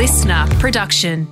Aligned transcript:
listener 0.00 0.46
production. 0.58 1.26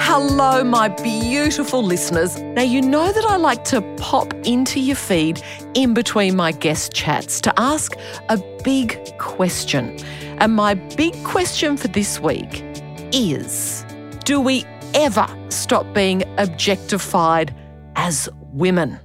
Hello, 0.00 0.64
my 0.64 0.88
beautiful 1.00 1.80
listeners. 1.80 2.40
Now, 2.40 2.62
you 2.62 2.82
know 2.82 3.12
that 3.12 3.24
I 3.24 3.36
like 3.36 3.62
to 3.66 3.82
pop 3.98 4.34
into 4.44 4.80
your 4.80 4.96
feed 4.96 5.40
in 5.74 5.94
between 5.94 6.34
my 6.34 6.50
guest 6.50 6.92
chats 6.92 7.40
to 7.42 7.54
ask 7.56 7.96
a 8.30 8.38
big 8.64 8.98
question. 9.18 9.96
And 10.40 10.56
my 10.56 10.74
big 10.74 11.14
question 11.22 11.76
for 11.76 11.86
this 11.86 12.18
week 12.18 12.64
is 13.12 13.86
Do 14.24 14.40
we 14.40 14.64
ever 14.92 15.28
stop 15.50 15.94
being 15.94 16.24
objectified 16.36 17.54
as 17.94 18.28
women? 18.42 18.98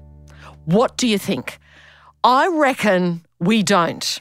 What 0.66 0.98
do 0.98 1.08
you 1.08 1.20
think? 1.20 1.60
I 2.24 2.48
reckon 2.48 3.24
we 3.40 3.62
don't. 3.62 4.20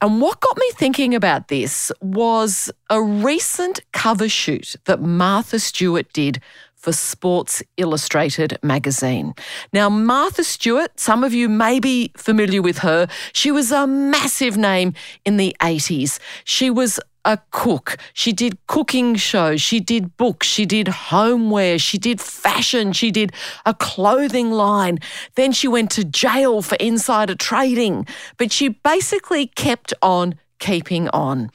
And 0.00 0.20
what 0.20 0.40
got 0.40 0.56
me 0.56 0.70
thinking 0.74 1.14
about 1.14 1.48
this 1.48 1.90
was 2.00 2.70
a 2.88 3.02
recent 3.02 3.80
cover 3.92 4.28
shoot 4.28 4.76
that 4.84 5.00
Martha 5.00 5.58
Stewart 5.58 6.12
did 6.12 6.40
for 6.76 6.92
Sports 6.92 7.64
Illustrated 7.76 8.56
magazine. 8.62 9.34
Now, 9.72 9.88
Martha 9.88 10.44
Stewart, 10.44 11.00
some 11.00 11.24
of 11.24 11.34
you 11.34 11.48
may 11.48 11.80
be 11.80 12.12
familiar 12.16 12.62
with 12.62 12.78
her. 12.78 13.08
She 13.32 13.50
was 13.50 13.72
a 13.72 13.88
massive 13.88 14.56
name 14.56 14.94
in 15.24 15.36
the 15.36 15.56
80s. 15.60 16.20
She 16.44 16.70
was 16.70 17.00
a 17.28 17.38
cook. 17.50 17.98
She 18.14 18.32
did 18.32 18.58
cooking 18.66 19.14
shows. 19.14 19.60
She 19.60 19.78
did 19.78 20.16
books. 20.16 20.46
She 20.46 20.64
did 20.64 20.88
homeware. 20.88 21.78
She 21.78 21.98
did 21.98 22.20
fashion. 22.20 22.92
She 22.92 23.10
did 23.10 23.32
a 23.66 23.74
clothing 23.74 24.50
line. 24.50 24.98
Then 25.34 25.52
she 25.52 25.68
went 25.68 25.90
to 25.92 26.04
jail 26.04 26.62
for 26.62 26.74
insider 26.76 27.34
trading. 27.34 28.06
But 28.38 28.50
she 28.50 28.68
basically 28.70 29.46
kept 29.46 29.92
on 30.02 30.36
keeping 30.58 31.08
on. 31.10 31.50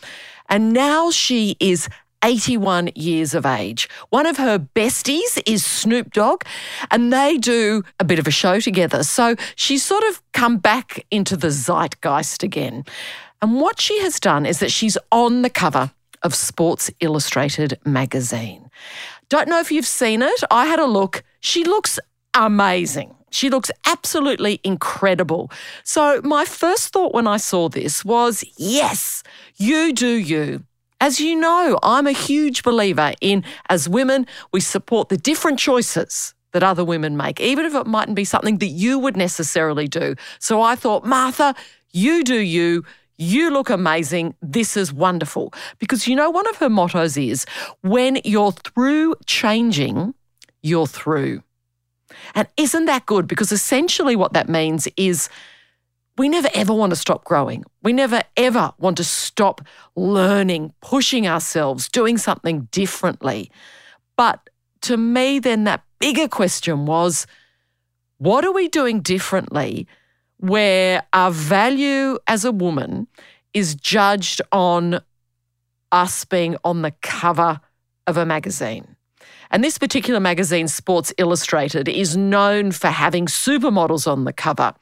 And 0.48 0.74
now 0.74 1.10
she 1.10 1.58
is 1.60 1.90
81 2.24 2.92
years 2.96 3.34
of 3.34 3.46
age. 3.46 3.90
One 4.10 4.26
of 4.26 4.38
her 4.38 4.58
besties 4.58 5.42
is 5.46 5.66
Snoop 5.66 6.14
Dogg, 6.14 6.44
and 6.90 7.12
they 7.12 7.38
do 7.38 7.84
a 8.00 8.06
bit 8.06 8.18
of 8.18 8.28
a 8.28 8.32
show 8.32 8.60
together. 8.60 9.04
So 9.04 9.36
she's 9.56 9.84
sort 9.84 10.04
of 10.06 10.22
come 10.32 10.58
back 10.58 11.06
into 11.12 11.36
the 11.36 11.50
zeitgeist 11.50 12.44
again. 12.44 12.86
And 13.44 13.60
what 13.60 13.82
she 13.82 14.00
has 14.00 14.22
done 14.22 14.46
is 14.46 14.60
that 14.60 14.72
she's 14.72 14.98
on 15.12 15.42
the 15.42 15.50
cover 15.50 15.92
of 16.22 16.34
Sports 16.34 16.90
Illustrated 17.02 17.78
magazine. 17.84 18.70
Don't 19.28 19.50
know 19.50 19.60
if 19.60 19.70
you've 19.70 19.86
seen 19.86 20.22
it. 20.22 20.44
I 20.50 20.66
had 20.66 20.80
a 20.80 20.86
look. 20.86 21.24
She 21.42 21.66
looks 21.66 22.00
amazing. 22.34 23.14
She 23.32 23.50
looks 23.50 23.70
absolutely 23.86 24.62
incredible. 24.64 25.52
So, 25.84 26.22
my 26.24 26.46
first 26.46 26.94
thought 26.94 27.14
when 27.14 27.28
I 27.28 27.36
saw 27.36 27.68
this 27.68 28.06
was 28.06 28.46
yes, 28.56 29.24
you 29.58 29.92
do 29.92 30.08
you. 30.08 30.64
As 31.02 31.20
you 31.20 31.36
know, 31.36 31.78
I'm 31.84 32.08
a 32.08 32.14
huge 32.14 32.64
believer 32.64 33.12
in, 33.20 33.44
as 33.68 33.90
women, 33.90 34.26
we 34.54 34.62
support 34.62 35.10
the 35.10 35.18
different 35.18 35.60
choices 35.60 36.34
that 36.54 36.64
other 36.64 36.86
women 36.86 37.18
make, 37.18 37.42
even 37.42 37.66
if 37.66 37.76
it 37.76 37.88
mightn't 37.88 38.16
be 38.16 38.24
something 38.24 38.60
that 38.60 38.68
you 38.68 39.00
would 39.00 39.18
necessarily 39.18 39.90
do. 39.90 40.16
So 40.40 40.62
I 40.62 40.78
thought, 40.78 41.04
Martha, 41.04 41.56
you 41.92 42.24
do 42.24 42.40
you. 42.40 42.86
You 43.18 43.52
look 43.52 43.70
amazing. 43.70 44.36
This 44.42 44.76
is 44.76 44.92
wonderful. 44.92 45.54
Because 45.80 46.08
you 46.08 46.16
know, 46.16 46.30
one 46.30 46.48
of 46.50 46.58
her 46.58 46.70
mottos 46.70 47.18
is 47.18 47.46
when 47.82 48.20
you're 48.24 48.52
through 48.52 49.16
changing, 49.26 50.14
you're 50.62 50.88
through. 50.88 51.44
And 52.36 52.48
isn't 52.58 52.86
that 52.86 53.06
good? 53.06 53.28
Because 53.28 53.52
essentially, 53.52 54.16
what 54.16 54.34
that 54.34 54.50
means 54.50 54.88
is 54.98 55.30
we 56.18 56.30
never 56.30 56.50
ever 56.54 56.74
want 56.74 56.92
to 56.92 56.96
stop 56.96 57.24
growing. 57.24 57.64
We 57.82 57.94
never 57.94 58.22
ever 58.38 58.72
want 58.78 58.98
to 58.98 59.04
stop 59.04 59.62
learning, 59.96 60.74
pushing 60.82 61.28
ourselves, 61.28 61.90
doing 61.90 62.18
something 62.18 62.68
differently. 62.72 63.52
But 64.16 64.50
to 64.82 64.98
me, 64.98 65.40
then 65.40 65.64
that 65.64 65.84
bigger 66.00 66.28
question 66.28 66.86
was 66.86 67.26
what 68.18 68.46
are 68.46 68.52
we 68.52 68.68
doing 68.68 69.02
differently 69.02 69.88
where 70.44 71.04
our 71.14 71.32
value 71.32 72.20
as 72.28 72.44
a 72.44 72.52
woman 72.52 73.08
is 73.54 73.76
judged 73.76 74.42
on 74.52 75.00
us 75.90 76.26
being 76.26 76.58
on 76.66 76.82
the 76.82 76.92
cover 77.02 77.62
of 78.08 78.18
a 78.18 78.26
magazine? 78.26 78.98
And 79.52 79.64
this 79.64 79.78
particular 79.78 80.20
magazine, 80.20 80.68
Sports 80.68 81.14
Illustrated, 81.18 81.88
is 81.88 82.18
known 82.18 82.72
for 82.74 82.88
having 82.88 83.28
supermodels 83.28 84.06
on 84.12 84.26
the 84.26 84.34
cover. 84.34 84.74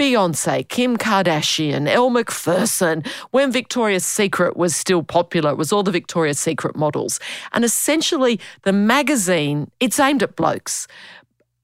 Beyonce, 0.00 0.68
Kim 0.68 0.96
Kardashian, 0.96 1.86
Elle 1.86 2.10
Macpherson. 2.10 3.04
When 3.30 3.52
Victoria's 3.52 4.04
Secret 4.04 4.56
was 4.56 4.74
still 4.74 5.04
popular, 5.04 5.50
it 5.50 5.58
was 5.58 5.72
all 5.72 5.84
the 5.84 5.92
Victoria's 5.92 6.40
Secret 6.40 6.74
models. 6.74 7.20
And 7.52 7.64
essentially, 7.64 8.40
the 8.62 8.72
magazine, 8.72 9.70
it's 9.78 10.00
aimed 10.00 10.24
at 10.24 10.34
blokes. 10.34 10.88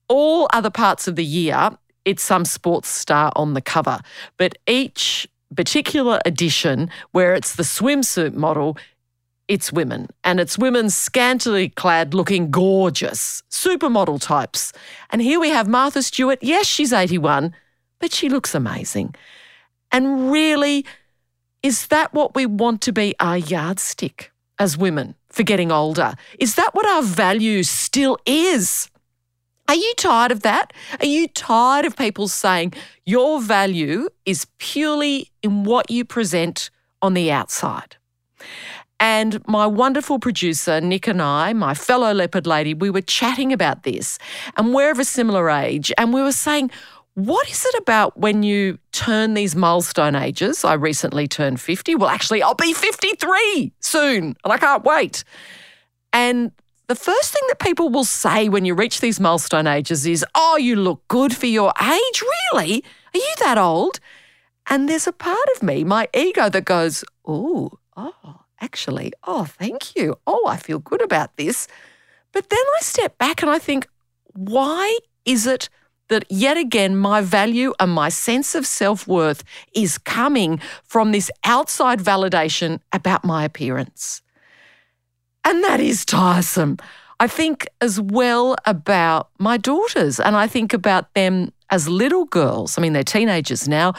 All 0.07 0.47
other 0.53 0.69
parts 0.69 1.07
of 1.07 1.17
the 1.17 1.25
year, 1.25 1.71
it's 2.05 2.23
some 2.23 2.45
sports 2.45 2.89
star 2.89 3.31
on 3.35 3.53
the 3.53 3.61
cover. 3.61 3.99
But 4.37 4.57
each 4.67 5.27
particular 5.55 6.19
edition, 6.25 6.89
where 7.11 7.35
it's 7.35 7.55
the 7.55 7.63
swimsuit 7.63 8.33
model, 8.33 8.77
it's 9.47 9.71
women, 9.71 10.07
and 10.23 10.39
it's 10.39 10.57
women 10.57 10.89
scantily 10.89 11.69
clad 11.69 12.13
looking 12.13 12.51
gorgeous, 12.51 13.43
supermodel 13.49 14.21
types. 14.21 14.71
And 15.09 15.21
here 15.21 15.39
we 15.39 15.49
have 15.49 15.67
Martha 15.67 16.01
Stewart. 16.03 16.39
Yes, 16.41 16.67
she's 16.67 16.93
81, 16.93 17.53
but 17.99 18.13
she 18.13 18.29
looks 18.29 18.55
amazing. 18.55 19.13
And 19.91 20.31
really, 20.31 20.85
is 21.63 21.87
that 21.87 22.13
what 22.13 22.33
we 22.33 22.45
want 22.45 22.81
to 22.83 22.93
be 22.93 23.13
our 23.19 23.37
yardstick 23.37 24.31
as 24.57 24.77
women 24.77 25.15
for 25.29 25.43
getting 25.43 25.71
older? 25.71 26.13
Is 26.39 26.55
that 26.55 26.73
what 26.73 26.85
our 26.85 27.03
value 27.03 27.63
still 27.63 28.17
is? 28.25 28.89
Are 29.71 29.75
you 29.75 29.93
tired 29.95 30.33
of 30.33 30.41
that? 30.41 30.73
Are 30.99 31.05
you 31.05 31.29
tired 31.29 31.85
of 31.85 31.95
people 31.95 32.27
saying 32.27 32.73
your 33.05 33.41
value 33.41 34.09
is 34.25 34.45
purely 34.57 35.31
in 35.41 35.63
what 35.63 35.89
you 35.89 36.03
present 36.03 36.69
on 37.01 37.13
the 37.13 37.31
outside? 37.31 37.95
And 38.99 39.41
my 39.47 39.65
wonderful 39.65 40.19
producer, 40.19 40.81
Nic, 40.81 41.07
and 41.07 41.21
I, 41.21 41.53
my 41.53 41.73
fellow 41.73 42.11
leopard 42.11 42.45
lady, 42.45 42.73
we 42.73 42.89
were 42.89 42.99
chatting 43.01 43.53
about 43.53 43.83
this. 43.83 44.19
And 44.57 44.73
we're 44.73 44.91
of 44.91 44.99
a 44.99 45.05
similar 45.05 45.49
age. 45.49 45.93
And 45.97 46.13
we 46.13 46.21
were 46.21 46.33
saying, 46.33 46.69
what 47.13 47.49
is 47.49 47.65
it 47.65 47.75
about 47.75 48.17
when 48.17 48.43
you 48.43 48.77
turn 48.91 49.35
these 49.35 49.55
milestone 49.55 50.15
ages? 50.15 50.65
I 50.65 50.73
recently 50.73 51.29
turned 51.29 51.61
50. 51.61 51.95
Well, 51.95 52.09
actually, 52.09 52.43
I'll 52.43 52.55
be 52.55 52.73
53 52.73 53.71
soon, 53.79 54.35
and 54.43 54.51
I 54.51 54.57
can't 54.57 54.83
wait. 54.83 55.23
And 56.11 56.51
the 56.91 56.95
first 56.95 57.31
thing 57.31 57.43
that 57.47 57.59
people 57.59 57.87
will 57.87 58.03
say 58.03 58.49
when 58.49 58.65
you 58.65 58.75
reach 58.75 58.99
these 58.99 59.17
milestone 59.17 59.65
ages 59.65 60.05
is, 60.05 60.25
Oh, 60.35 60.57
you 60.57 60.75
look 60.75 61.07
good 61.07 61.33
for 61.33 61.45
your 61.45 61.71
age. 61.81 62.23
Really? 62.51 62.83
Are 63.13 63.17
you 63.17 63.33
that 63.39 63.57
old? 63.57 64.01
And 64.69 64.89
there's 64.89 65.07
a 65.07 65.13
part 65.13 65.47
of 65.55 65.63
me, 65.63 65.85
my 65.85 66.09
ego, 66.13 66.49
that 66.49 66.65
goes, 66.65 67.05
Oh, 67.23 67.71
oh, 67.95 68.41
actually, 68.59 69.13
oh, 69.23 69.45
thank 69.45 69.95
you. 69.95 70.17
Oh, 70.27 70.43
I 70.49 70.57
feel 70.57 70.79
good 70.79 71.01
about 71.01 71.37
this. 71.37 71.65
But 72.33 72.49
then 72.49 72.59
I 72.59 72.79
step 72.81 73.17
back 73.17 73.41
and 73.41 73.49
I 73.49 73.57
think, 73.57 73.87
why 74.33 74.97
is 75.23 75.47
it 75.47 75.69
that 76.09 76.25
yet 76.29 76.57
again 76.57 76.97
my 76.97 77.21
value 77.21 77.73
and 77.79 77.93
my 77.93 78.09
sense 78.09 78.53
of 78.53 78.65
self 78.65 79.07
worth 79.07 79.45
is 79.73 79.97
coming 79.97 80.59
from 80.83 81.13
this 81.13 81.31
outside 81.45 81.99
validation 81.99 82.81
about 82.91 83.23
my 83.23 83.45
appearance? 83.45 84.21
And 85.43 85.63
that 85.63 85.79
is 85.79 86.05
tiresome. 86.05 86.77
I 87.19 87.27
think 87.27 87.67
as 87.81 87.99
well 88.01 88.55
about 88.65 89.29
my 89.37 89.57
daughters 89.57 90.19
and 90.19 90.35
I 90.35 90.47
think 90.47 90.73
about 90.73 91.13
them 91.13 91.51
as 91.69 91.87
little 91.87 92.25
girls. 92.25 92.77
I 92.77 92.81
mean, 92.81 92.93
they're 92.93 93.03
teenagers 93.03 93.67
now, 93.67 93.93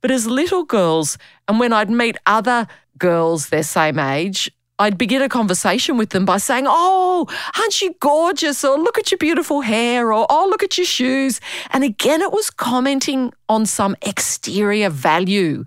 but 0.00 0.10
as 0.10 0.26
little 0.26 0.64
girls, 0.64 1.18
and 1.48 1.58
when 1.58 1.72
I'd 1.72 1.90
meet 1.90 2.16
other 2.26 2.66
girls 2.98 3.48
their 3.48 3.62
same 3.62 3.98
age, 3.98 4.50
I'd 4.78 4.96
begin 4.96 5.20
a 5.20 5.28
conversation 5.28 5.98
with 5.98 6.10
them 6.10 6.24
by 6.24 6.38
saying, 6.38 6.64
Oh, 6.66 7.26
aren't 7.58 7.82
you 7.82 7.94
gorgeous? 8.00 8.64
Or 8.64 8.78
look 8.78 8.98
at 8.98 9.10
your 9.10 9.18
beautiful 9.18 9.60
hair, 9.60 10.10
or 10.10 10.26
oh, 10.30 10.46
look 10.48 10.62
at 10.62 10.78
your 10.78 10.86
shoes. 10.86 11.38
And 11.70 11.84
again, 11.84 12.22
it 12.22 12.32
was 12.32 12.50
commenting 12.50 13.32
on 13.48 13.66
some 13.66 13.94
exterior 14.00 14.88
value. 14.88 15.64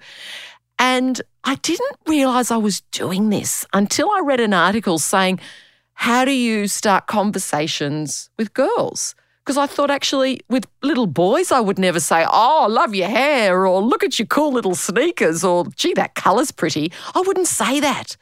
And 0.80 1.22
I 1.44 1.56
didn't 1.56 1.98
realize 2.08 2.52
I 2.52 2.58
was 2.58 2.82
doing 2.92 3.30
this 3.30 3.66
until 3.74 4.10
I 4.10 4.22
read 4.24 4.40
an 4.40 4.54
article 4.54 4.98
saying, 4.98 5.40
How 5.94 6.24
do 6.24 6.32
you 6.32 6.68
start 6.68 7.08
conversations 7.08 8.30
with 8.38 8.54
girls? 8.54 9.14
Because 9.44 9.58
I 9.58 9.68
thought 9.68 9.92
actually 9.92 10.40
with 10.50 10.66
little 10.82 11.08
boys, 11.08 11.52
I 11.52 11.60
would 11.60 11.78
never 11.78 12.00
say, 12.00 12.26
Oh, 12.26 12.64
I 12.64 12.68
love 12.68 12.96
your 12.96 13.10
hair, 13.10 13.66
or 13.68 13.82
look 13.82 14.04
at 14.04 14.18
your 14.18 14.26
cool 14.28 14.54
little 14.54 14.76
sneakers, 14.76 15.44
or 15.44 15.66
gee, 15.76 15.94
that 15.96 16.16
colour's 16.16 16.52
pretty. 16.52 16.94
I 17.14 17.22
wouldn't 17.22 17.48
say 17.48 17.82
that. 17.82 18.16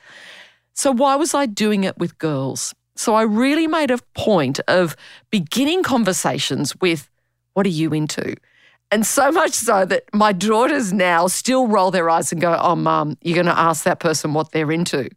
So 0.74 0.92
why 0.92 1.16
was 1.16 1.36
I 1.36 1.46
doing 1.46 1.84
it 1.84 1.98
with 2.00 2.18
girls? 2.18 2.74
So 2.96 3.14
I 3.14 3.22
really 3.22 3.68
made 3.68 3.92
a 3.92 4.00
point 4.16 4.60
of 4.68 4.96
beginning 5.30 5.84
conversations 5.84 6.76
with, 6.82 7.08
What 7.54 7.68
are 7.68 7.70
you 7.70 7.94
into? 7.94 8.36
And 8.92 9.06
so 9.06 9.32
much 9.32 9.54
so 9.54 9.86
that 9.86 10.04
my 10.14 10.34
daughters 10.34 10.92
now 10.92 11.28
still 11.28 11.68
roll 11.68 11.92
their 11.92 12.10
eyes 12.10 12.32
and 12.32 12.42
go, 12.42 12.58
Oh, 12.62 12.76
mum, 12.76 13.18
you're 13.22 13.36
going 13.36 13.46
to 13.46 13.58
ask 13.58 13.86
that 13.86 14.00
person 14.00 14.34
what 14.34 14.52
they're 14.52 14.72
into. 14.72 15.10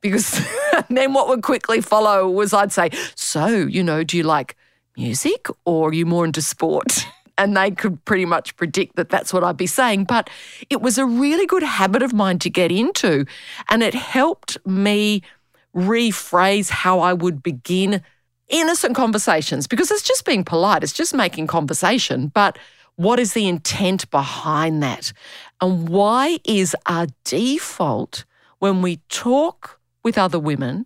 Because 0.00 0.40
then 0.88 1.12
what 1.12 1.28
would 1.28 1.42
quickly 1.42 1.82
follow 1.82 2.28
was 2.28 2.54
I'd 2.54 2.72
say, 2.72 2.90
So, 3.14 3.46
you 3.46 3.82
know, 3.82 4.02
do 4.02 4.16
you 4.16 4.22
like 4.22 4.56
music 4.96 5.48
or 5.66 5.90
are 5.90 5.92
you 5.92 6.06
more 6.06 6.24
into 6.24 6.42
sport? 6.42 7.06
And 7.38 7.56
they 7.56 7.70
could 7.70 8.04
pretty 8.04 8.26
much 8.26 8.54
predict 8.56 8.96
that 8.96 9.08
that's 9.08 9.32
what 9.32 9.42
I'd 9.42 9.56
be 9.56 9.66
saying. 9.66 10.04
But 10.04 10.28
it 10.68 10.82
was 10.82 10.98
a 10.98 11.06
really 11.06 11.46
good 11.46 11.62
habit 11.62 12.02
of 12.02 12.12
mine 12.12 12.38
to 12.40 12.50
get 12.50 12.70
into. 12.70 13.24
And 13.70 13.82
it 13.82 13.94
helped 13.94 14.58
me 14.66 15.22
rephrase 15.74 16.68
how 16.68 17.00
I 17.00 17.14
would 17.14 17.42
begin 17.42 18.02
innocent 18.50 18.94
conversations 18.94 19.66
because 19.66 19.90
it's 19.90 20.02
just 20.02 20.26
being 20.26 20.44
polite, 20.44 20.82
it's 20.82 20.92
just 20.92 21.14
making 21.14 21.46
conversation. 21.46 22.28
But 22.28 22.58
what 23.00 23.18
is 23.18 23.32
the 23.32 23.48
intent 23.48 24.10
behind 24.10 24.82
that? 24.82 25.14
And 25.62 25.88
why 25.88 26.38
is 26.44 26.76
our 26.84 27.06
default 27.24 28.26
when 28.58 28.82
we 28.82 28.98
talk 29.08 29.80
with 30.02 30.18
other 30.18 30.38
women, 30.38 30.84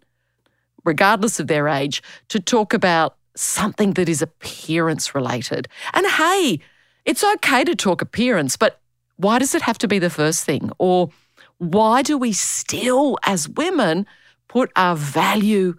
regardless 0.84 1.40
of 1.40 1.48
their 1.48 1.66
age, 1.66 2.04
to 2.28 2.38
talk 2.38 2.72
about 2.72 3.16
something 3.34 3.94
that 3.94 4.08
is 4.08 4.22
appearance 4.22 5.12
related? 5.12 5.66
And 5.92 6.06
hey, 6.06 6.60
it's 7.04 7.24
okay 7.24 7.64
to 7.64 7.74
talk 7.74 8.00
appearance, 8.00 8.56
but 8.56 8.80
why 9.16 9.40
does 9.40 9.52
it 9.52 9.62
have 9.62 9.78
to 9.78 9.88
be 9.88 9.98
the 9.98 10.08
first 10.08 10.44
thing? 10.44 10.70
Or 10.78 11.10
why 11.58 12.02
do 12.02 12.16
we 12.16 12.32
still, 12.32 13.18
as 13.24 13.48
women, 13.48 14.06
put 14.46 14.70
our 14.76 14.94
value 14.94 15.74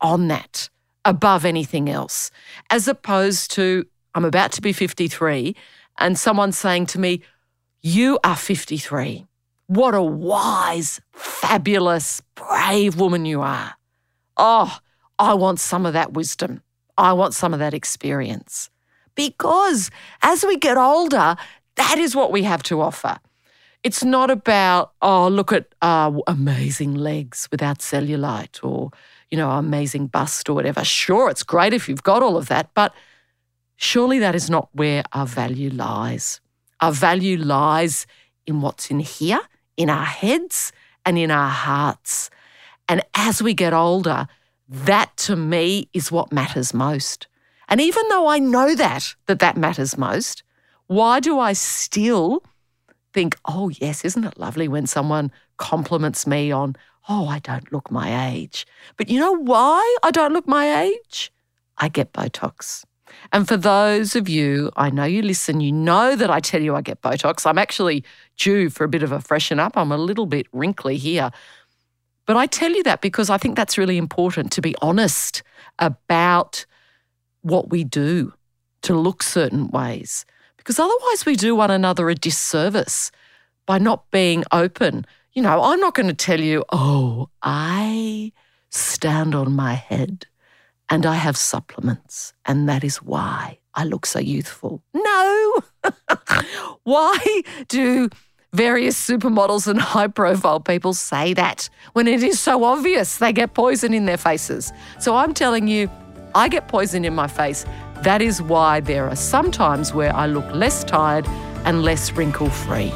on 0.00 0.28
that 0.28 0.70
above 1.04 1.44
anything 1.44 1.90
else, 1.90 2.30
as 2.70 2.86
opposed 2.86 3.50
to 3.52 3.84
I'm 4.16 4.24
about 4.24 4.50
to 4.52 4.62
be 4.62 4.72
53, 4.72 5.54
and 5.98 6.18
someone's 6.18 6.56
saying 6.56 6.86
to 6.86 6.98
me, 6.98 7.22
You 7.82 8.18
are 8.24 8.34
53. 8.34 9.26
What 9.66 9.94
a 9.94 10.02
wise, 10.02 11.02
fabulous, 11.12 12.22
brave 12.34 12.96
woman 12.96 13.26
you 13.26 13.42
are. 13.42 13.74
Oh, 14.38 14.78
I 15.18 15.34
want 15.34 15.60
some 15.60 15.84
of 15.84 15.92
that 15.92 16.14
wisdom. 16.14 16.62
I 16.96 17.12
want 17.12 17.34
some 17.34 17.52
of 17.52 17.58
that 17.58 17.74
experience. 17.74 18.70
Because 19.14 19.90
as 20.22 20.46
we 20.46 20.56
get 20.56 20.78
older, 20.78 21.36
that 21.74 21.98
is 21.98 22.16
what 22.16 22.32
we 22.32 22.42
have 22.44 22.62
to 22.64 22.80
offer. 22.80 23.18
It's 23.82 24.02
not 24.02 24.30
about, 24.30 24.92
oh, 25.02 25.28
look 25.28 25.52
at 25.52 25.74
uh, 25.82 26.10
amazing 26.26 26.94
legs 26.94 27.48
without 27.50 27.80
cellulite 27.80 28.64
or, 28.64 28.92
you 29.30 29.36
know, 29.36 29.50
amazing 29.50 30.06
bust 30.06 30.48
or 30.48 30.54
whatever. 30.54 30.84
Sure, 30.84 31.28
it's 31.28 31.42
great 31.42 31.74
if 31.74 31.86
you've 31.86 32.02
got 32.02 32.22
all 32.22 32.38
of 32.38 32.48
that, 32.48 32.70
but 32.72 32.94
Surely 33.76 34.18
that 34.18 34.34
is 34.34 34.48
not 34.48 34.68
where 34.72 35.02
our 35.12 35.26
value 35.26 35.70
lies. 35.70 36.40
Our 36.80 36.92
value 36.92 37.36
lies 37.36 38.06
in 38.46 38.60
what's 38.60 38.90
in 38.90 39.00
here, 39.00 39.40
in 39.76 39.90
our 39.90 40.04
heads, 40.04 40.72
and 41.04 41.18
in 41.18 41.30
our 41.30 41.50
hearts. 41.50 42.30
And 42.88 43.02
as 43.14 43.42
we 43.42 43.54
get 43.54 43.72
older, 43.72 44.26
that 44.68 45.16
to 45.18 45.36
me 45.36 45.88
is 45.92 46.10
what 46.10 46.32
matters 46.32 46.74
most. 46.74 47.26
And 47.68 47.80
even 47.80 48.08
though 48.08 48.28
I 48.28 48.38
know 48.38 48.74
that, 48.74 49.14
that 49.26 49.40
that 49.40 49.56
matters 49.56 49.98
most, 49.98 50.42
why 50.86 51.20
do 51.20 51.38
I 51.38 51.52
still 51.52 52.42
think, 53.12 53.36
oh, 53.44 53.68
yes, 53.70 54.04
isn't 54.04 54.24
it 54.24 54.38
lovely 54.38 54.68
when 54.68 54.86
someone 54.86 55.32
compliments 55.56 56.26
me 56.26 56.52
on, 56.52 56.76
oh, 57.08 57.26
I 57.26 57.40
don't 57.40 57.72
look 57.72 57.90
my 57.90 58.30
age? 58.30 58.66
But 58.96 59.08
you 59.08 59.18
know 59.18 59.32
why 59.32 59.96
I 60.02 60.10
don't 60.10 60.32
look 60.32 60.46
my 60.46 60.82
age? 60.82 61.32
I 61.78 61.88
get 61.88 62.12
Botox. 62.12 62.84
And 63.32 63.46
for 63.48 63.56
those 63.56 64.16
of 64.16 64.28
you, 64.28 64.70
I 64.76 64.90
know 64.90 65.04
you 65.04 65.22
listen, 65.22 65.60
you 65.60 65.72
know 65.72 66.16
that 66.16 66.30
I 66.30 66.40
tell 66.40 66.62
you 66.62 66.74
I 66.74 66.80
get 66.80 67.02
Botox. 67.02 67.46
I'm 67.46 67.58
actually 67.58 68.04
due 68.36 68.70
for 68.70 68.84
a 68.84 68.88
bit 68.88 69.02
of 69.02 69.12
a 69.12 69.20
freshen 69.20 69.58
up. 69.58 69.76
I'm 69.76 69.92
a 69.92 69.98
little 69.98 70.26
bit 70.26 70.46
wrinkly 70.52 70.96
here. 70.96 71.30
But 72.26 72.36
I 72.36 72.46
tell 72.46 72.70
you 72.72 72.82
that 72.82 73.00
because 73.00 73.30
I 73.30 73.38
think 73.38 73.56
that's 73.56 73.78
really 73.78 73.96
important 73.96 74.52
to 74.52 74.60
be 74.60 74.74
honest 74.82 75.42
about 75.78 76.66
what 77.42 77.70
we 77.70 77.84
do 77.84 78.32
to 78.82 78.94
look 78.94 79.22
certain 79.22 79.68
ways. 79.68 80.26
Because 80.56 80.78
otherwise, 80.78 81.24
we 81.24 81.36
do 81.36 81.54
one 81.54 81.70
another 81.70 82.10
a 82.10 82.14
disservice 82.14 83.12
by 83.66 83.78
not 83.78 84.10
being 84.10 84.42
open. 84.50 85.06
You 85.32 85.42
know, 85.42 85.62
I'm 85.62 85.78
not 85.80 85.94
going 85.94 86.08
to 86.08 86.14
tell 86.14 86.40
you, 86.40 86.64
oh, 86.72 87.28
I 87.42 88.32
stand 88.70 89.34
on 89.34 89.52
my 89.52 89.74
head 89.74 90.26
and 90.88 91.04
I 91.04 91.14
have 91.14 91.36
supplements, 91.36 92.32
and 92.44 92.68
that 92.68 92.84
is 92.84 93.02
why 93.02 93.58
I 93.74 93.84
look 93.84 94.06
so 94.06 94.18
youthful. 94.18 94.82
No! 94.94 95.54
why 96.84 97.42
do 97.68 98.08
various 98.52 98.96
supermodels 98.96 99.66
and 99.66 99.80
high 99.80 100.06
profile 100.06 100.60
people 100.60 100.94
say 100.94 101.34
that 101.34 101.68
when 101.92 102.08
it 102.08 102.22
is 102.22 102.40
so 102.40 102.64
obvious 102.64 103.18
they 103.18 103.32
get 103.32 103.54
poison 103.54 103.92
in 103.92 104.06
their 104.06 104.16
faces? 104.16 104.72
So 105.00 105.16
I'm 105.16 105.34
telling 105.34 105.68
you, 105.68 105.90
I 106.34 106.48
get 106.48 106.68
poison 106.68 107.04
in 107.04 107.14
my 107.14 107.26
face. 107.26 107.64
That 108.02 108.22
is 108.22 108.40
why 108.40 108.80
there 108.80 109.08
are 109.08 109.16
some 109.16 109.50
times 109.50 109.92
where 109.92 110.14
I 110.14 110.26
look 110.26 110.50
less 110.54 110.84
tired 110.84 111.26
and 111.64 111.82
less 111.82 112.12
wrinkle 112.12 112.50
free. 112.50 112.92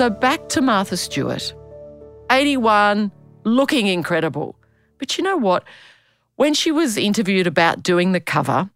So 0.00 0.08
back 0.08 0.48
to 0.48 0.62
Martha 0.62 0.96
Stewart, 0.96 1.52
81, 2.32 3.12
looking 3.44 3.86
incredible. 3.86 4.56
But 4.96 5.18
you 5.18 5.22
know 5.22 5.36
what? 5.36 5.62
When 6.36 6.54
she 6.54 6.72
was 6.72 6.96
interviewed 6.96 7.46
about 7.46 7.82
doing 7.82 8.12
the 8.12 8.18
cover, 8.18 8.70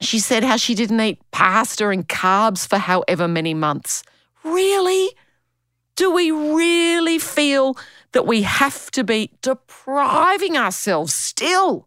she 0.00 0.18
said 0.18 0.42
how 0.42 0.56
she 0.56 0.74
didn't 0.74 1.00
eat 1.00 1.20
pasta 1.30 1.90
and 1.90 2.08
carbs 2.08 2.66
for 2.66 2.78
however 2.78 3.28
many 3.28 3.54
months. 3.54 4.02
Really? 4.42 5.10
Do 5.94 6.10
we 6.10 6.32
really 6.32 7.20
feel 7.20 7.78
that 8.10 8.26
we 8.26 8.42
have 8.42 8.90
to 8.90 9.04
be 9.04 9.30
depriving 9.42 10.56
ourselves 10.56 11.14
still 11.14 11.86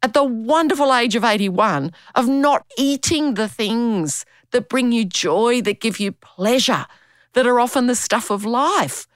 at 0.00 0.14
the 0.14 0.22
wonderful 0.22 0.94
age 0.94 1.16
of 1.16 1.24
81 1.24 1.90
of 2.14 2.28
not 2.28 2.64
eating 2.78 3.34
the 3.34 3.48
things 3.48 4.24
that 4.52 4.68
bring 4.68 4.92
you 4.92 5.04
joy, 5.04 5.60
that 5.62 5.80
give 5.80 5.98
you 5.98 6.12
pleasure, 6.12 6.86
that 7.34 7.46
are 7.46 7.60
often 7.60 7.86
the 7.86 7.94
stuff 7.94 8.30
of 8.30 8.44
life. 8.44 9.06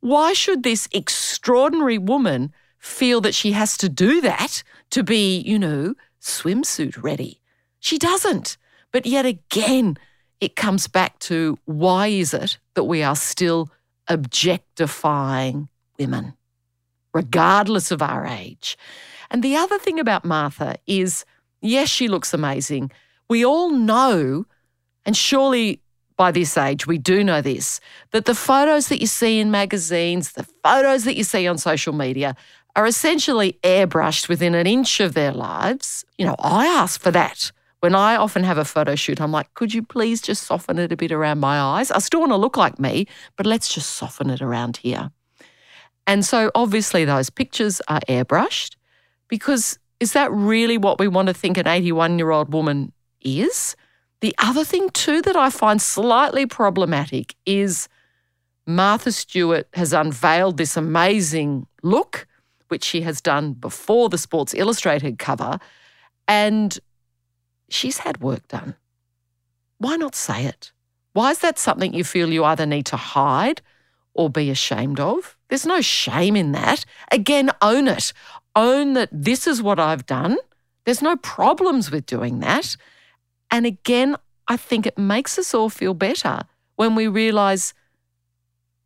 Why 0.00 0.32
should 0.32 0.62
this 0.62 0.88
extraordinary 0.92 1.98
woman 1.98 2.52
feel 2.78 3.20
that 3.22 3.34
she 3.34 3.52
has 3.52 3.76
to 3.78 3.88
do 3.88 4.20
that 4.20 4.62
to 4.90 5.02
be, 5.02 5.38
you 5.38 5.58
know, 5.58 5.94
swimsuit 6.20 7.02
ready? 7.02 7.40
She 7.80 7.98
doesn't. 7.98 8.56
But 8.92 9.06
yet 9.06 9.26
again, 9.26 9.98
it 10.40 10.56
comes 10.56 10.86
back 10.86 11.18
to 11.20 11.58
why 11.64 12.08
is 12.08 12.32
it 12.32 12.58
that 12.74 12.84
we 12.84 13.02
are 13.02 13.16
still 13.16 13.70
objectifying 14.06 15.68
women, 15.98 16.34
regardless 17.12 17.90
of 17.90 18.00
our 18.00 18.24
age? 18.24 18.78
And 19.30 19.42
the 19.42 19.56
other 19.56 19.78
thing 19.78 19.98
about 19.98 20.24
Martha 20.24 20.76
is 20.86 21.24
yes, 21.60 21.88
she 21.88 22.08
looks 22.08 22.32
amazing. 22.32 22.90
We 23.28 23.44
all 23.44 23.70
know, 23.70 24.46
and 25.04 25.16
surely 25.16 25.82
by 26.18 26.30
this 26.32 26.58
age, 26.58 26.86
we 26.86 26.98
do 26.98 27.24
know 27.24 27.40
this 27.40 27.80
that 28.10 28.26
the 28.26 28.34
photos 28.34 28.88
that 28.88 29.00
you 29.00 29.06
see 29.06 29.40
in 29.40 29.50
magazines, 29.50 30.32
the 30.32 30.46
photos 30.62 31.04
that 31.04 31.16
you 31.16 31.24
see 31.24 31.46
on 31.46 31.56
social 31.56 31.94
media, 31.94 32.36
are 32.76 32.86
essentially 32.86 33.58
airbrushed 33.62 34.28
within 34.28 34.54
an 34.54 34.66
inch 34.66 35.00
of 35.00 35.14
their 35.14 35.32
lives. 35.32 36.04
You 36.18 36.26
know, 36.26 36.36
I 36.38 36.66
ask 36.66 37.00
for 37.00 37.10
that. 37.12 37.50
When 37.80 37.94
I 37.94 38.16
often 38.16 38.42
have 38.42 38.58
a 38.58 38.64
photo 38.64 38.96
shoot, 38.96 39.20
I'm 39.20 39.30
like, 39.30 39.54
could 39.54 39.72
you 39.72 39.84
please 39.84 40.20
just 40.20 40.42
soften 40.42 40.80
it 40.80 40.90
a 40.90 40.96
bit 40.96 41.12
around 41.12 41.38
my 41.38 41.60
eyes? 41.60 41.92
I 41.92 42.00
still 42.00 42.20
want 42.20 42.32
to 42.32 42.36
look 42.36 42.56
like 42.56 42.80
me, 42.80 43.06
but 43.36 43.46
let's 43.46 43.72
just 43.72 43.90
soften 43.90 44.30
it 44.30 44.42
around 44.42 44.78
here. 44.78 45.12
And 46.08 46.24
so 46.24 46.50
obviously 46.56 47.04
those 47.04 47.30
pictures 47.30 47.80
are 47.86 48.00
airbrushed 48.08 48.74
because 49.28 49.78
is 50.00 50.12
that 50.12 50.32
really 50.32 50.78
what 50.78 50.98
we 50.98 51.06
want 51.06 51.28
to 51.28 51.34
think 51.34 51.56
an 51.56 51.68
81 51.68 52.18
year 52.18 52.30
old 52.30 52.52
woman 52.52 52.92
is? 53.20 53.76
The 54.20 54.34
other 54.38 54.64
thing, 54.64 54.90
too, 54.90 55.22
that 55.22 55.36
I 55.36 55.50
find 55.50 55.80
slightly 55.80 56.44
problematic 56.46 57.34
is 57.46 57.88
Martha 58.66 59.12
Stewart 59.12 59.68
has 59.74 59.92
unveiled 59.92 60.56
this 60.56 60.76
amazing 60.76 61.66
look, 61.82 62.26
which 62.68 62.84
she 62.84 63.02
has 63.02 63.20
done 63.20 63.52
before 63.52 64.08
the 64.08 64.18
Sports 64.18 64.54
Illustrated 64.54 65.18
cover, 65.18 65.58
and 66.26 66.78
she's 67.68 67.98
had 67.98 68.20
work 68.20 68.46
done. 68.48 68.74
Why 69.78 69.96
not 69.96 70.14
say 70.14 70.44
it? 70.44 70.72
Why 71.12 71.30
is 71.30 71.38
that 71.38 71.58
something 71.58 71.94
you 71.94 72.04
feel 72.04 72.30
you 72.32 72.44
either 72.44 72.66
need 72.66 72.86
to 72.86 72.96
hide 72.96 73.62
or 74.14 74.28
be 74.28 74.50
ashamed 74.50 75.00
of? 75.00 75.36
There's 75.48 75.64
no 75.66 75.80
shame 75.80 76.36
in 76.36 76.52
that. 76.52 76.84
Again, 77.10 77.50
own 77.62 77.88
it. 77.88 78.12
Own 78.54 78.94
that 78.94 79.08
this 79.12 79.46
is 79.46 79.62
what 79.62 79.78
I've 79.78 80.04
done. 80.06 80.36
There's 80.84 81.02
no 81.02 81.16
problems 81.16 81.90
with 81.90 82.06
doing 82.06 82.40
that. 82.40 82.76
And 83.50 83.66
again, 83.66 84.16
I 84.46 84.56
think 84.56 84.86
it 84.86 84.98
makes 84.98 85.38
us 85.38 85.54
all 85.54 85.70
feel 85.70 85.94
better 85.94 86.40
when 86.76 86.94
we 86.94 87.06
realize 87.06 87.74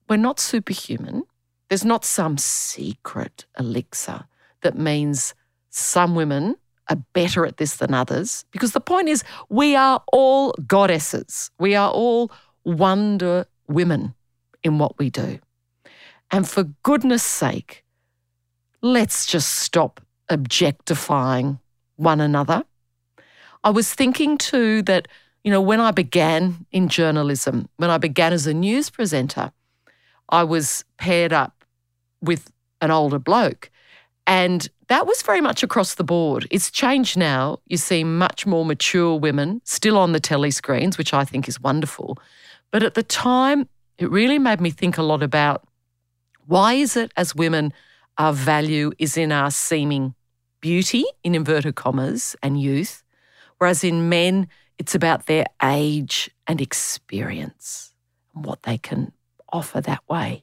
we're 0.08 0.16
not 0.16 0.40
superhuman. 0.40 1.24
There's 1.68 1.84
not 1.84 2.04
some 2.04 2.38
secret 2.38 3.46
elixir 3.58 4.24
that 4.62 4.76
means 4.76 5.34
some 5.70 6.14
women 6.14 6.56
are 6.88 6.96
better 7.12 7.46
at 7.46 7.56
this 7.56 7.76
than 7.76 7.94
others. 7.94 8.44
Because 8.50 8.72
the 8.72 8.80
point 8.80 9.08
is, 9.08 9.24
we 9.48 9.76
are 9.76 10.02
all 10.12 10.52
goddesses. 10.66 11.50
We 11.58 11.74
are 11.74 11.90
all 11.90 12.30
wonder 12.64 13.46
women 13.68 14.14
in 14.62 14.78
what 14.78 14.98
we 14.98 15.10
do. 15.10 15.38
And 16.30 16.48
for 16.48 16.64
goodness 16.82 17.22
sake, 17.22 17.84
let's 18.80 19.26
just 19.26 19.48
stop 19.48 20.00
objectifying 20.28 21.58
one 21.96 22.20
another. 22.20 22.64
I 23.64 23.70
was 23.70 23.92
thinking 23.92 24.38
too 24.38 24.82
that, 24.82 25.08
you 25.44 25.50
know, 25.50 25.60
when 25.60 25.80
I 25.80 25.90
began 25.90 26.66
in 26.72 26.88
journalism, 26.88 27.68
when 27.76 27.90
I 27.90 27.98
began 27.98 28.32
as 28.32 28.46
a 28.46 28.54
news 28.54 28.90
presenter, 28.90 29.52
I 30.28 30.44
was 30.44 30.84
paired 30.96 31.32
up 31.32 31.64
with 32.20 32.50
an 32.80 32.90
older 32.90 33.18
bloke. 33.18 33.70
And 34.26 34.68
that 34.88 35.06
was 35.06 35.22
very 35.22 35.40
much 35.40 35.62
across 35.62 35.94
the 35.94 36.04
board. 36.04 36.46
It's 36.50 36.70
changed 36.70 37.16
now. 37.16 37.58
You 37.66 37.76
see 37.76 38.04
much 38.04 38.46
more 38.46 38.64
mature 38.64 39.18
women 39.18 39.60
still 39.64 39.98
on 39.98 40.12
the 40.12 40.20
telly 40.20 40.50
screens, 40.50 40.98
which 40.98 41.12
I 41.12 41.24
think 41.24 41.48
is 41.48 41.60
wonderful. 41.60 42.18
But 42.70 42.82
at 42.82 42.94
the 42.94 43.02
time, 43.02 43.68
it 43.98 44.10
really 44.10 44.38
made 44.38 44.60
me 44.60 44.70
think 44.70 44.98
a 44.98 45.02
lot 45.02 45.22
about 45.22 45.64
why 46.46 46.74
is 46.74 46.96
it 46.96 47.12
as 47.16 47.34
women 47.34 47.72
our 48.18 48.32
value 48.32 48.92
is 48.98 49.16
in 49.16 49.32
our 49.32 49.50
seeming 49.50 50.14
beauty, 50.60 51.04
in 51.24 51.34
inverted 51.34 51.74
commas, 51.74 52.36
and 52.42 52.60
youth, 52.60 53.01
whereas 53.62 53.84
in 53.84 54.08
men, 54.08 54.48
it's 54.76 54.92
about 54.92 55.26
their 55.26 55.46
age 55.62 56.28
and 56.48 56.60
experience 56.60 57.94
and 58.34 58.44
what 58.44 58.64
they 58.64 58.76
can 58.76 59.12
offer 59.52 59.80
that 59.80 60.02
way. 60.08 60.42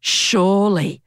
Surely, 0.00 1.02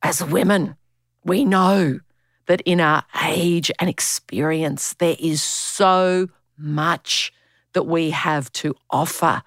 as 0.00 0.22
women, 0.22 0.76
we 1.24 1.44
know 1.44 1.98
that 2.46 2.60
in 2.60 2.80
our 2.80 3.02
age 3.24 3.72
and 3.80 3.90
experience, 3.90 4.94
there 5.00 5.16
is 5.18 5.42
so 5.42 6.28
much 6.56 7.32
that 7.72 7.88
we 7.88 8.10
have 8.10 8.52
to 8.52 8.76
offer 8.90 9.42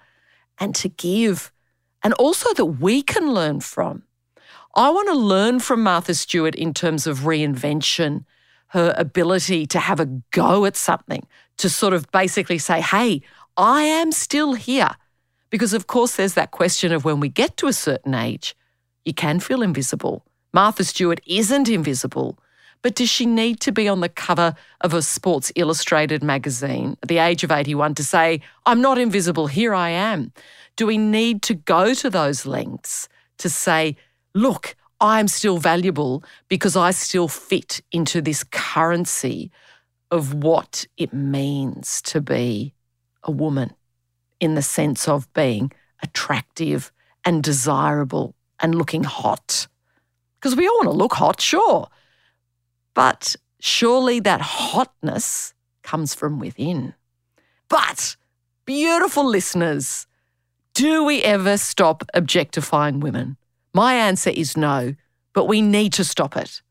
and 0.58 0.74
to 0.74 0.90
give, 0.90 1.50
and 2.02 2.12
also 2.14 2.52
that 2.52 2.66
we 2.66 3.00
can 3.00 3.32
learn 3.32 3.60
from. 3.60 4.02
I 4.74 4.90
want 4.90 5.08
to 5.08 5.14
learn 5.14 5.60
from 5.60 5.82
Martha 5.82 6.12
Stewart 6.12 6.54
in 6.54 6.74
terms 6.74 7.06
of 7.06 7.20
reinvention, 7.20 8.26
her 8.68 8.94
ability 8.96 9.66
to 9.66 9.78
have 9.78 10.00
a 10.00 10.06
go 10.30 10.64
at 10.64 10.76
something, 10.76 11.26
to 11.58 11.68
sort 11.68 11.94
of 11.94 12.10
basically 12.12 12.58
say, 12.58 12.80
hey, 12.80 13.22
I 13.56 13.82
am 13.82 14.12
still 14.12 14.54
here. 14.54 14.90
Because, 15.50 15.72
of 15.72 15.86
course, 15.86 16.16
there's 16.16 16.34
that 16.34 16.50
question 16.50 16.92
of 16.92 17.04
when 17.04 17.20
we 17.20 17.28
get 17.28 17.56
to 17.58 17.66
a 17.66 17.72
certain 17.72 18.14
age, 18.14 18.54
you 19.04 19.14
can 19.14 19.40
feel 19.40 19.62
invisible. 19.62 20.24
Martha 20.52 20.84
Stewart 20.84 21.20
isn't 21.26 21.68
invisible, 21.68 22.38
but 22.82 22.94
does 22.94 23.08
she 23.08 23.26
need 23.26 23.60
to 23.60 23.72
be 23.72 23.88
on 23.88 24.00
the 24.00 24.08
cover 24.08 24.54
of 24.82 24.94
a 24.94 25.02
Sports 25.02 25.50
Illustrated 25.56 26.22
magazine 26.22 26.96
at 27.02 27.08
the 27.08 27.18
age 27.18 27.42
of 27.42 27.50
81 27.50 27.94
to 27.94 28.04
say, 28.04 28.40
I'm 28.66 28.80
not 28.80 28.98
invisible, 28.98 29.46
here 29.46 29.74
I 29.74 29.90
am? 29.90 30.32
Do 30.76 30.86
we 30.86 30.98
need 30.98 31.42
to 31.42 31.54
go 31.54 31.94
to 31.94 32.10
those 32.10 32.46
lengths 32.46 33.08
to 33.38 33.48
say, 33.48 33.96
look, 34.34 34.76
I'm 35.00 35.28
still 35.28 35.58
valuable 35.58 36.24
because 36.48 36.76
I 36.76 36.90
still 36.90 37.28
fit 37.28 37.80
into 37.92 38.20
this 38.20 38.42
currency 38.44 39.50
of 40.10 40.34
what 40.34 40.86
it 40.96 41.12
means 41.12 42.02
to 42.02 42.20
be 42.20 42.74
a 43.22 43.30
woman 43.30 43.74
in 44.40 44.54
the 44.54 44.62
sense 44.62 45.06
of 45.06 45.32
being 45.34 45.72
attractive 46.02 46.90
and 47.24 47.42
desirable 47.42 48.34
and 48.60 48.74
looking 48.74 49.04
hot. 49.04 49.68
Because 50.40 50.56
we 50.56 50.66
all 50.66 50.76
want 50.78 50.88
to 50.88 50.96
look 50.96 51.14
hot, 51.14 51.40
sure. 51.40 51.88
But 52.94 53.36
surely 53.60 54.20
that 54.20 54.40
hotness 54.40 55.54
comes 55.82 56.14
from 56.14 56.38
within. 56.38 56.94
But, 57.68 58.16
beautiful 58.64 59.28
listeners, 59.28 60.06
do 60.74 61.04
we 61.04 61.22
ever 61.22 61.56
stop 61.56 62.02
objectifying 62.14 63.00
women? 63.00 63.36
My 63.78 63.94
answer 63.94 64.30
is 64.30 64.56
no, 64.56 64.96
but 65.34 65.44
we 65.44 65.62
need 65.62 65.92
to 65.92 66.02
stop 66.02 66.36
it. 66.36 66.62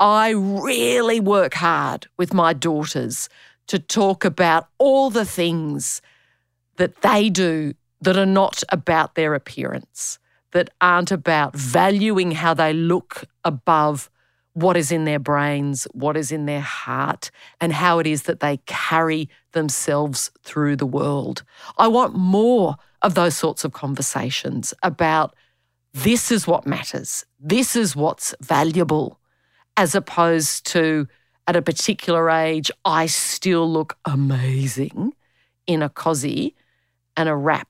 I 0.00 0.30
really 0.30 1.20
work 1.20 1.54
hard 1.54 2.08
with 2.16 2.34
my 2.34 2.52
daughters 2.52 3.28
to 3.68 3.78
talk 3.78 4.24
about 4.24 4.66
all 4.78 5.08
the 5.08 5.24
things 5.24 6.02
that 6.78 7.00
they 7.02 7.30
do 7.30 7.74
that 8.00 8.16
are 8.16 8.26
not 8.26 8.64
about 8.70 9.14
their 9.14 9.34
appearance, 9.34 10.18
that 10.50 10.70
aren't 10.80 11.12
about 11.12 11.54
valuing 11.54 12.32
how 12.32 12.54
they 12.54 12.72
look 12.72 13.22
above 13.44 14.10
what 14.54 14.76
is 14.76 14.90
in 14.90 15.04
their 15.04 15.20
brains, 15.20 15.86
what 15.92 16.16
is 16.16 16.32
in 16.32 16.46
their 16.46 16.60
heart, 16.60 17.30
and 17.60 17.72
how 17.72 18.00
it 18.00 18.06
is 18.08 18.24
that 18.24 18.40
they 18.40 18.56
carry 18.66 19.28
themselves 19.52 20.32
through 20.42 20.74
the 20.74 20.86
world. 20.86 21.44
I 21.78 21.86
want 21.86 22.16
more 22.16 22.74
of 23.00 23.14
those 23.14 23.36
sorts 23.36 23.64
of 23.64 23.72
conversations 23.72 24.74
about 24.82 25.36
this 25.94 26.30
is 26.30 26.46
what 26.46 26.66
matters, 26.66 27.24
this 27.38 27.76
is 27.76 27.94
what's 27.94 28.34
valuable, 28.40 29.20
as 29.76 29.94
opposed 29.94 30.66
to 30.66 31.06
at 31.46 31.56
a 31.56 31.62
particular 31.62 32.30
age, 32.30 32.70
I 32.84 33.06
still 33.06 33.70
look 33.70 33.98
amazing 34.04 35.12
in 35.66 35.82
a 35.82 35.88
cosy 35.88 36.54
and 37.16 37.28
a 37.28 37.34
wrap. 37.36 37.68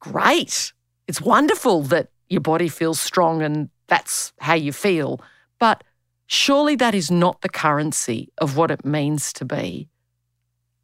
Great. 0.00 0.72
It's 1.06 1.20
wonderful 1.20 1.82
that 1.84 2.10
your 2.28 2.40
body 2.40 2.68
feels 2.68 3.00
strong 3.00 3.42
and 3.42 3.70
that's 3.88 4.32
how 4.38 4.54
you 4.54 4.72
feel. 4.72 5.20
But 5.58 5.82
surely 6.26 6.76
that 6.76 6.94
is 6.94 7.10
not 7.10 7.40
the 7.40 7.48
currency 7.48 8.30
of 8.38 8.56
what 8.56 8.70
it 8.70 8.84
means 8.84 9.32
to 9.34 9.44
be 9.44 9.88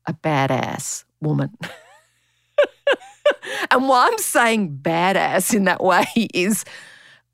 a 0.06 0.14
badass 0.14 1.04
woman. 1.20 1.56
and 3.70 3.88
why 3.88 4.08
I'm 4.08 4.18
saying 4.18 4.78
badass 4.82 5.54
in 5.54 5.64
that 5.64 5.82
way 5.82 6.06
is 6.34 6.64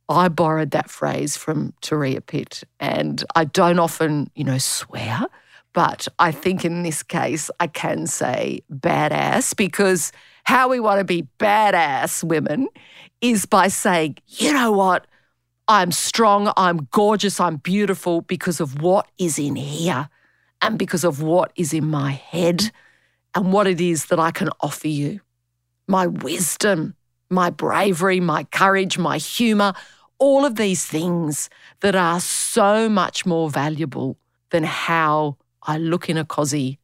I 0.09 0.29
borrowed 0.29 0.73
that 0.73 0.91
phrase 0.91 1.37
from 1.37 1.73
Turia 1.83 2.25
Pitt. 2.25 2.65
And 2.81 3.25
I 3.37 3.45
don't 3.45 3.79
often, 3.79 4.31
you 4.35 4.45
know, 4.45 4.59
swear, 4.59 5.27
but 5.73 6.09
I 6.19 6.33
think 6.33 6.65
in 6.65 6.83
this 6.83 7.03
case 7.03 7.51
I 7.61 7.69
can 7.69 8.07
say 8.07 8.63
badass 8.73 9.57
because 9.57 10.13
how 10.45 10.69
we 10.69 10.81
want 10.81 10.99
to 10.99 11.05
be 11.05 11.29
badass 11.39 12.25
women 12.25 12.69
is 13.21 13.47
by 13.47 13.69
saying, 13.69 14.17
you 14.27 14.53
know 14.53 14.73
what? 14.73 15.07
I'm 15.69 15.93
strong, 15.93 16.53
I'm 16.57 16.89
gorgeous, 16.91 17.39
I'm 17.39 17.57
beautiful 17.57 18.23
because 18.23 18.59
of 18.61 18.83
what 18.83 19.07
is 19.19 19.39
in 19.39 19.55
here 19.55 20.09
and 20.61 20.77
because 20.77 21.05
of 21.05 21.23
what 21.23 21.53
is 21.55 21.73
in 21.73 21.87
my 21.87 22.11
head 22.11 22.73
and 23.37 23.53
what 23.53 23.69
it 23.69 23.81
is 23.81 24.07
that 24.07 24.19
I 24.19 24.33
can 24.33 24.51
offer 24.61 24.89
you. 24.89 25.21
My 25.91 26.07
wisdom, 26.07 26.95
my 27.31 27.51
bravery, 27.51 28.21
my 28.21 28.45
courage, 28.45 28.97
my 28.97 29.19
humour, 29.19 29.73
all 30.21 30.45
of 30.45 30.55
these 30.55 30.87
things 30.87 31.51
that 31.81 31.97
are 31.97 32.21
so 32.21 32.89
much 32.89 33.27
more 33.27 33.51
valuable 33.51 34.17
than 34.51 34.63
how 34.63 35.37
I 35.65 35.79
look 35.79 36.09
in 36.09 36.17
a 36.17 36.25
cosy 36.25 36.79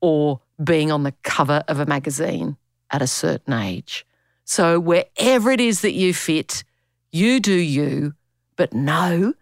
or 0.00 0.40
being 0.64 0.90
on 0.90 1.02
the 1.02 1.12
cover 1.22 1.62
of 1.68 1.80
a 1.80 1.84
magazine 1.84 2.56
at 2.90 3.02
a 3.02 3.06
certain 3.06 3.52
age. 3.52 4.06
So, 4.44 4.80
wherever 4.80 5.50
it 5.50 5.60
is 5.60 5.82
that 5.82 5.92
you 5.92 6.14
fit, 6.14 6.64
you 7.12 7.40
do 7.40 7.52
you, 7.52 8.14
but 8.56 8.72
know 8.72 9.34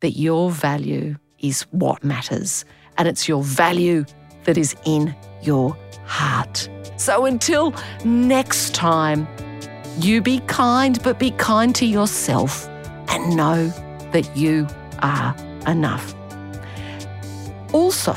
that 0.00 0.18
your 0.18 0.50
value 0.50 1.16
is 1.38 1.62
what 1.70 2.04
matters. 2.04 2.66
And 2.98 3.08
it's 3.08 3.26
your 3.26 3.42
value 3.42 4.04
that 4.44 4.58
is 4.58 4.76
in 4.84 5.16
your 5.42 5.74
heart. 6.04 6.68
So, 6.96 7.26
until 7.26 7.74
next 8.04 8.74
time, 8.74 9.26
you 9.98 10.20
be 10.20 10.40
kind, 10.40 11.02
but 11.02 11.18
be 11.18 11.30
kind 11.32 11.74
to 11.76 11.86
yourself 11.86 12.68
and 13.08 13.36
know 13.36 13.68
that 14.12 14.36
you 14.36 14.66
are 15.00 15.34
enough. 15.66 16.14
Also, 17.72 18.14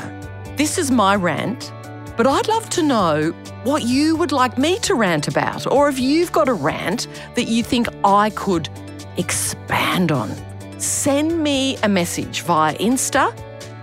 this 0.56 0.78
is 0.78 0.90
my 0.90 1.14
rant, 1.14 1.72
but 2.16 2.26
I'd 2.26 2.48
love 2.48 2.68
to 2.70 2.82
know 2.82 3.32
what 3.64 3.82
you 3.82 4.16
would 4.16 4.32
like 4.32 4.58
me 4.58 4.78
to 4.80 4.94
rant 4.94 5.28
about, 5.28 5.66
or 5.66 5.88
if 5.88 5.98
you've 5.98 6.32
got 6.32 6.48
a 6.48 6.52
rant 6.52 7.06
that 7.34 7.48
you 7.48 7.62
think 7.62 7.88
I 8.04 8.30
could 8.30 8.68
expand 9.16 10.12
on. 10.12 10.32
Send 10.80 11.42
me 11.42 11.76
a 11.82 11.88
message 11.88 12.42
via 12.42 12.74
Insta. 12.78 13.36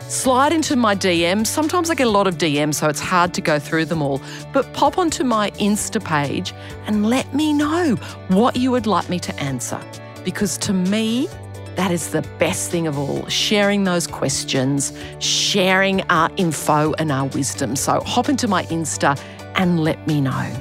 Slide 0.07 0.53
into 0.53 0.75
my 0.75 0.95
DMs. 0.95 1.47
Sometimes 1.47 1.89
I 1.89 1.95
get 1.95 2.05
a 2.05 2.11
lot 2.11 2.27
of 2.27 2.37
DMs, 2.37 2.75
so 2.75 2.87
it's 2.87 2.99
hard 2.99 3.33
to 3.33 3.41
go 3.41 3.57
through 3.57 3.85
them 3.85 4.03
all. 4.03 4.21
But 4.53 4.71
pop 4.73 4.99
onto 4.99 5.23
my 5.23 5.49
Insta 5.51 6.03
page 6.03 6.53
and 6.85 7.07
let 7.09 7.33
me 7.33 7.53
know 7.53 7.95
what 8.27 8.55
you 8.55 8.69
would 8.69 8.85
like 8.85 9.09
me 9.09 9.19
to 9.19 9.35
answer. 9.39 9.81
Because 10.23 10.59
to 10.59 10.73
me, 10.73 11.27
that 11.75 11.89
is 11.89 12.11
the 12.11 12.21
best 12.37 12.69
thing 12.69 12.85
of 12.85 12.99
all, 12.99 13.27
sharing 13.29 13.83
those 13.83 14.05
questions, 14.05 14.93
sharing 15.17 16.03
our 16.03 16.29
info 16.37 16.93
and 16.99 17.11
our 17.11 17.25
wisdom. 17.29 17.75
So 17.75 17.99
hop 18.01 18.29
into 18.29 18.47
my 18.47 18.63
Insta 18.65 19.19
and 19.55 19.83
let 19.83 20.05
me 20.05 20.21
know. 20.21 20.55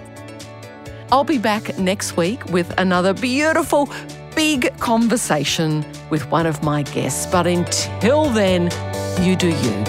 I'll 1.12 1.22
be 1.22 1.38
back 1.38 1.78
next 1.78 2.16
week 2.16 2.46
with 2.46 2.72
another 2.78 3.12
beautiful, 3.12 3.90
big 4.34 4.74
conversation 4.78 5.84
with 6.08 6.30
one 6.30 6.46
of 6.46 6.62
my 6.62 6.82
guests. 6.82 7.26
But 7.26 7.46
until 7.46 8.30
then, 8.30 8.70
You 9.21 9.37
do 9.37 9.49
you. 9.49 9.85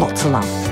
Lots 0.00 0.24
of 0.24 0.30
love. 0.32 0.67